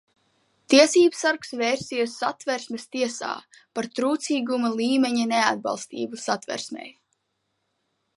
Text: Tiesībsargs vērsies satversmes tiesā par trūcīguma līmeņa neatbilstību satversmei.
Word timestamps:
Tiesībsargs 0.73 1.51
vērsies 1.59 2.15
satversmes 2.21 2.85
tiesā 2.95 3.29
par 3.79 3.89
trūcīguma 3.99 4.73
līmeņa 4.79 5.27
neatbilstību 5.33 6.23
satversmei. 6.23 6.91